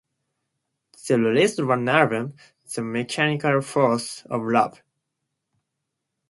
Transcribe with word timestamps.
They 1.07 1.15
released 1.15 1.63
one 1.63 1.87
album, 1.87 2.33
"The 2.73 2.81
Mechanical 2.81 3.61
Forces 3.61 4.25
of 4.31 4.41
Love". 4.41 4.81